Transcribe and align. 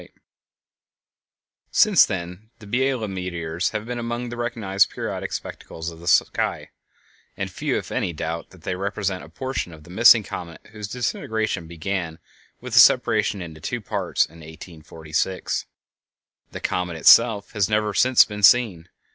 (From 0.01 0.07
La 0.07 0.09
Nature)] 0.13 0.19
Since 1.69 2.05
then 2.07 2.49
the 2.57 2.65
Biela 2.65 3.07
meteors 3.07 3.69
have 3.69 3.85
been 3.85 3.99
among 3.99 4.29
the 4.29 4.35
recognized 4.35 4.89
periodic 4.89 5.31
spectacles 5.31 5.91
of 5.91 5.99
the 5.99 6.07
sky, 6.07 6.71
and 7.37 7.51
few 7.51 7.77
if 7.77 7.91
any 7.91 8.11
doubt 8.11 8.49
that 8.49 8.63
they 8.63 8.73
represent 8.75 9.23
a 9.23 9.29
portion 9.29 9.71
of 9.71 9.83
the 9.83 9.91
missing 9.91 10.23
comet 10.23 10.59
whose 10.71 10.87
disintegration 10.87 11.67
began 11.67 12.17
with 12.59 12.73
the 12.73 12.79
separation 12.79 13.43
into 13.43 13.61
two 13.61 13.79
parts 13.79 14.25
in 14.25 14.39
1846. 14.39 15.67
The 16.51 16.59
comet 16.59 16.95
itself 16.97 17.51
has 17.51 17.69
never 17.69 17.93
since 17.93 18.25
been 18.25 18.41
seen. 18.41 18.89